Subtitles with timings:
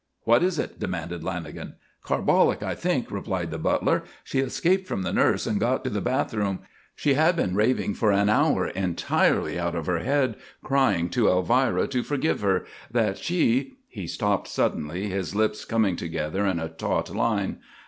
[0.23, 1.73] "What is it?" demanded Lanagan.
[2.03, 4.01] "Carbolic, I think," replied the butler.
[4.23, 6.61] "She escaped from the nurse and got to the bathroom.
[6.95, 11.85] She had been raving for an hour entirely out of her head crying to Elvira
[11.89, 17.11] to forgive her that she" he stopped suddenly, his lips coming together in a taut
[17.13, 17.59] line.